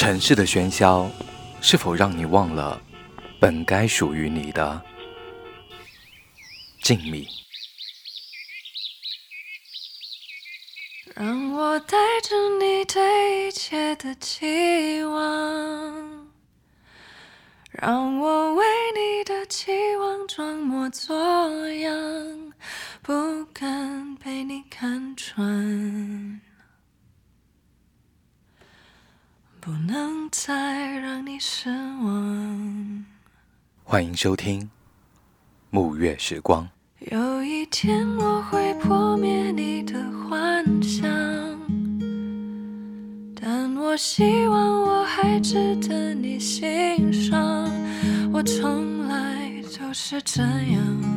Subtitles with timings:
[0.00, 1.10] 城市的喧嚣，
[1.60, 2.80] 是否让你忘了
[3.38, 4.80] 本该属于你的
[6.82, 7.28] 静谧？
[11.14, 16.30] 让我带着你对一切的期望，
[17.70, 21.94] 让我为你的期望装模作样，
[23.02, 26.40] 不敢被你看穿。
[29.60, 33.04] 不能再让你失望。
[33.84, 34.62] 欢迎收听
[35.68, 36.66] 《暮月时光》。
[37.12, 41.06] 有一天我会破灭你的幻想，
[43.38, 47.70] 但我希望我还值得你欣赏。
[48.32, 51.09] 我从来就是这样，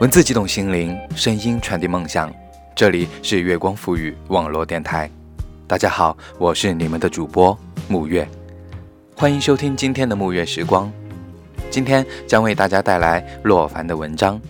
[0.00, 2.34] 文字激动心灵，声音传递梦想。
[2.74, 5.10] 这里是月光赋予网络电台。
[5.66, 7.54] 大家好，我是你们的主播
[7.86, 8.26] 沐月，
[9.14, 10.90] 欢迎收听今天的沐月时光。
[11.68, 14.40] 今天将为大家带来洛凡的文章。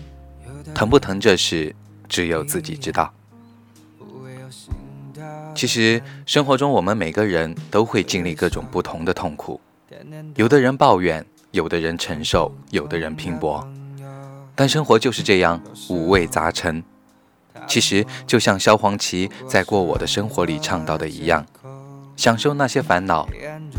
[0.73, 1.75] 疼不疼这事，
[2.07, 3.13] 只有自己知道。
[5.53, 9.59] 其实生活中，我们每个人都会经历各种不同的痛苦。
[10.35, 13.67] 有的人抱怨，有的人承受，有的人拼搏。
[14.55, 16.83] 但生活就是这样五味杂陈。
[17.67, 21.45] 其实就像萧煌奇在《过我的生活》里唱到的一样，
[22.15, 23.27] 享受那些烦恼，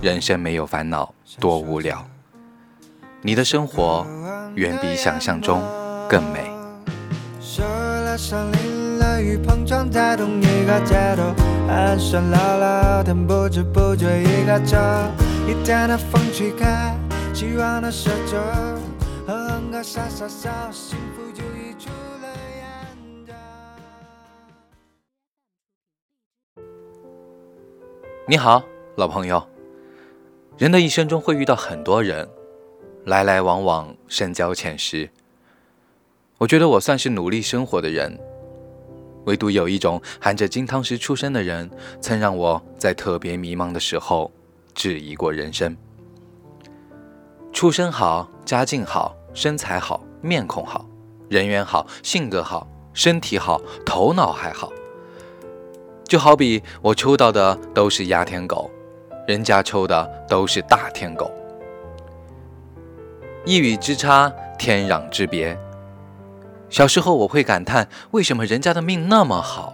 [0.00, 2.06] 人生没有烦恼多无聊。
[3.22, 4.06] 你的生活
[4.55, 5.62] 远比想象中
[6.09, 6.50] 更美。
[28.28, 28.62] 你好，
[28.94, 29.44] 老朋友。
[30.56, 32.28] 人的一生中会遇到很多人，
[33.06, 35.10] 来来往往，深交浅识。
[36.38, 38.16] 我觉得我算是努力生活的人，
[39.25, 41.69] 唯独有一种含着金汤匙出生的人，
[42.00, 44.31] 曾让我在特别迷茫的时候
[44.75, 45.76] 质疑过人生。
[47.53, 50.84] 出身好，家境好，身材好，面孔好，
[51.28, 54.70] 人缘好，性格好，身体好，头脑还好。
[56.04, 58.71] 就好比我抽到的都是压天狗，
[59.26, 61.31] 人家抽的都是大天狗。
[63.47, 65.59] 一语之差，天壤之别。
[66.69, 69.72] 小时候我会感叹，为什么人家的命那么好，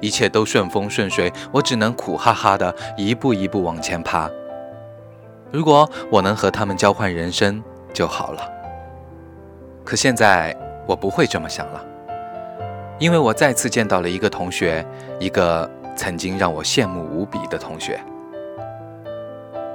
[0.00, 4.28] 一切都顺风顺水，我只能苦哈哈的一步一步往前爬。
[5.52, 7.62] 如果我能和他们交换人生
[7.92, 8.59] 就好了。
[9.84, 11.84] 可现在我不会这么想了，
[12.98, 14.84] 因为我再次见到了一个同学，
[15.18, 18.00] 一个曾经让我羡慕无比的同学。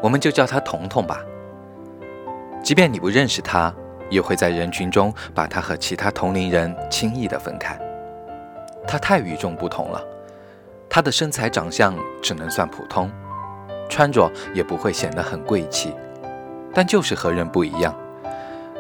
[0.02, 1.22] 我们就叫他彤彤吧。
[2.64, 3.74] 即便你不认识他，
[4.10, 7.78] 也会在人群中把他和其他同龄人轻易的分开。
[8.88, 10.02] 他太与众不同了，
[10.90, 13.12] 他的身材长相只能算普通。
[13.88, 15.94] 穿着也不会显得很贵气，
[16.74, 17.96] 但就是和人不一样。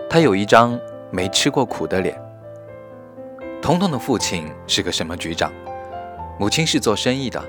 [0.10, 0.80] 他有一张
[1.12, 2.20] 没吃过苦的脸。
[3.62, 5.52] 彤彤的父亲是个什么局长，
[6.40, 7.42] 母亲是做生意的。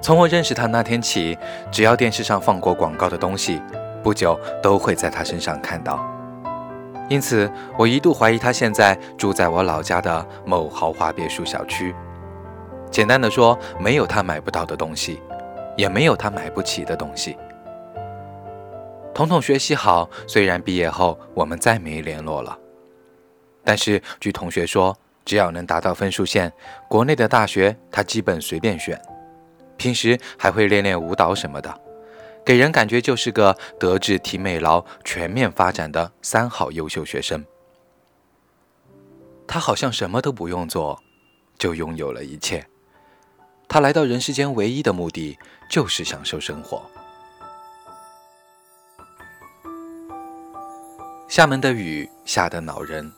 [0.00, 1.36] 从我认识他那天起，
[1.70, 3.60] 只要电视上放过广告的东西，
[4.02, 5.98] 不久都会在他身上看到。
[7.08, 11.94] 因此，我一度怀疑他现在住在我老家的某豪华别墅小区。
[12.90, 15.20] 简单的说，没有他买不到的东西。
[15.76, 17.38] 也没有他买不起的东西。
[19.18, 22.56] 彤彤学习好，虽然毕业后我们再没联络了，
[23.64, 26.52] 但是据同学说，只要能达到分数线，
[26.88, 28.96] 国内的大学他基本随便选。
[29.76, 31.80] 平时还会练练舞蹈什么的，
[32.44, 37.44] 给人感觉就是个德智体美劳全面发展的三好优秀学生。
[39.48, 41.02] 他好像什么都不用做，
[41.58, 42.64] 就拥有了一切。
[43.66, 45.36] 他来到人世间唯一的目的
[45.68, 46.80] 就是享受生活。
[51.38, 53.12] 厦门的雨下得恼人，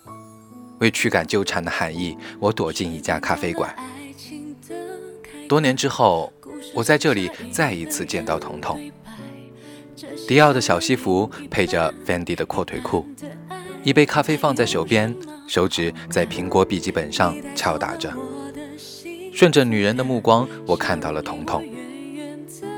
[0.79, 3.75] 为驱赶纠缠的寒意，我躲进一家咖啡馆。
[5.49, 6.31] 多年之后，
[6.75, 8.79] 我在这里再一次见到彤彤。
[10.29, 13.07] 迪奥的小西服配着 Fendi 的阔腿裤，
[13.83, 15.17] 一杯咖啡放在手边，
[15.49, 18.13] 手指在苹果笔记本上敲打着。
[19.33, 21.67] 顺着女人的目光，我看到了彤彤，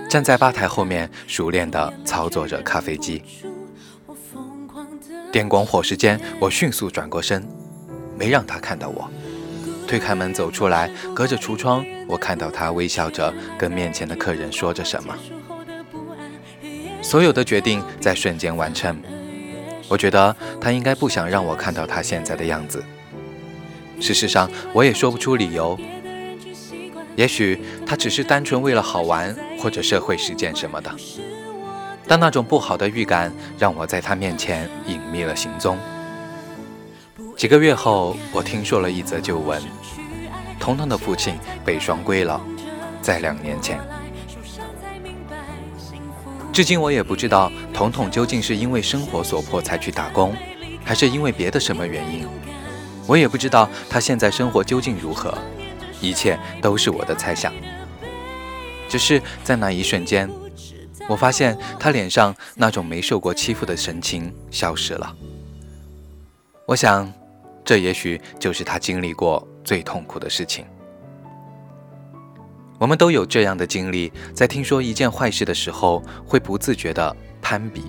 [0.09, 3.21] 站在吧台后面，熟练地操作着咖啡机。
[5.33, 7.43] 电光火石间，我迅速转过身，
[8.19, 9.11] 没让他看到我。
[9.89, 15.17] 推开门走出来，隔着橱窗，我看到他微笑着跟面前的客人说着什么。
[17.01, 19.01] 所有的决定在瞬间完成。
[19.89, 22.85] 我觉得他应该不想让我看到他现在的样子。
[24.01, 25.79] 事实上，我也说不出理由。
[27.17, 30.95] 也许他只是单纯为了好玩，或者社会实践什么的。
[32.13, 35.79] 但那种不好的预感让我在他面前隐秘了行踪。
[37.39, 39.63] 几个月后，我听说了一则旧闻：
[40.61, 42.39] 彤彤的父亲被双规了，
[43.01, 43.81] 在两年前。
[46.53, 50.37] 至今我也不知道彤彤究竟是因为生活所迫才去打工，
[50.85, 52.29] 还是因为别的什么原因。
[53.07, 55.33] 我也不知道他现在生活究竟如何。
[56.03, 57.51] 一切都是我的猜想，
[58.87, 60.29] 只是在那一瞬间，
[61.13, 65.15] 我发现他脸上那种没受过欺负的神情消失了。
[66.67, 67.13] 我想，
[67.63, 70.65] 这也许就是他经历过最痛苦的事情。
[72.79, 77.83] 我们都有这样的经历，在听说一件坏事的时候，会不自觉地攀比。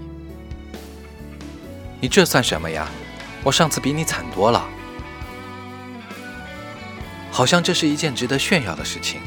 [2.02, 2.90] 你这算什么呀？
[3.42, 4.68] 我上次比你惨多了。
[7.32, 9.22] 好像这是一件值得炫耀的事情。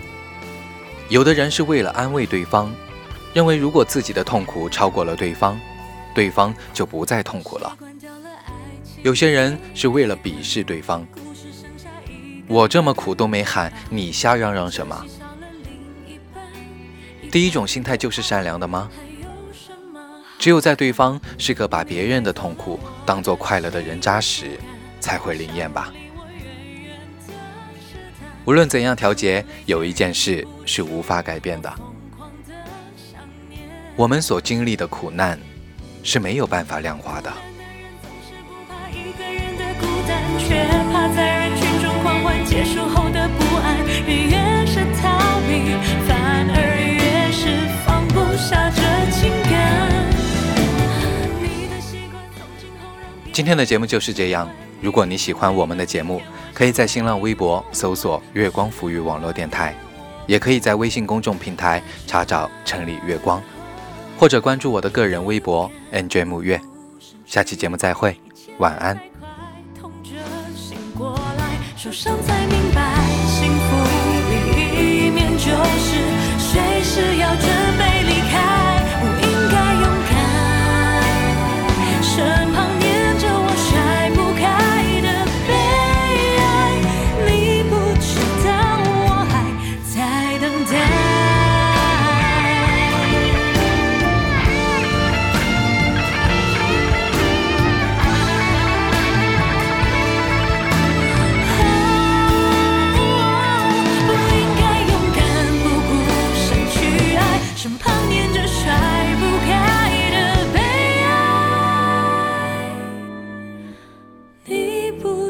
[1.08, 2.70] 有的人是为了安慰对方，
[3.36, 5.60] 认为如果自己的痛苦超过了对方，
[6.14, 7.76] 对方就不再痛苦了。
[9.02, 11.06] 有些人是为了鄙视对方。
[12.48, 15.04] 我这么苦都没喊，你瞎嚷嚷什么？
[17.30, 18.88] 第一种心态就是善良的吗？
[20.38, 24.58] 只有在对方是个把别人的痛苦当做快乐的人渣时，
[24.98, 25.92] 才会灵验吧。
[28.46, 31.70] 无论怎样调节，有一件事是无法改变的：
[33.96, 35.38] 我们所经历的苦难
[36.02, 37.32] 是没有办法量化的。
[53.32, 54.46] 今天的节目就是这样。
[54.82, 56.20] 如果你喜欢我们的节目，
[56.52, 59.74] 可以在新浪微博搜索“月光抚育网络电台”，
[60.28, 63.42] 也可以在微信公众平台查找“城里月光”，
[64.18, 66.60] 或者关注我的个人微博 “nj 木月”。
[67.26, 68.18] 下期节目再会，
[68.58, 68.98] 晚安。
[69.78, 70.10] 痛着
[70.54, 72.95] 醒过来，受伤才明白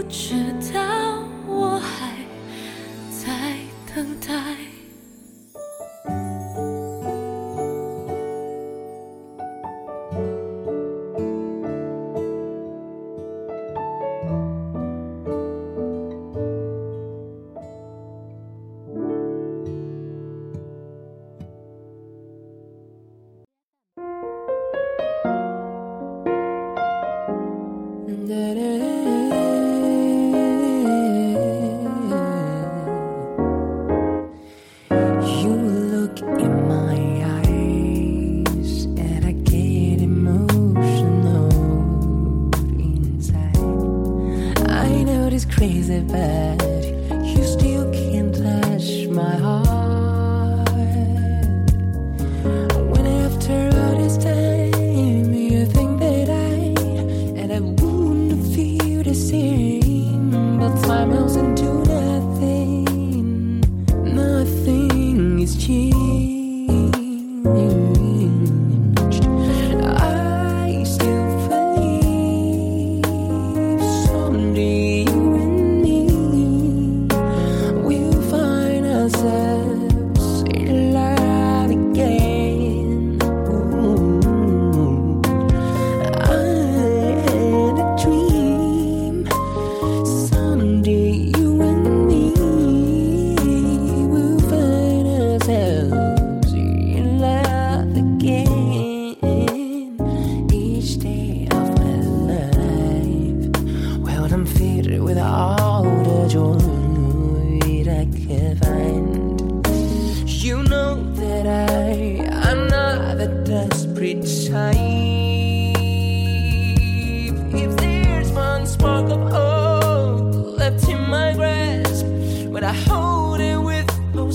[0.09, 0.66] 知道。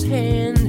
[0.04, 0.61] hands.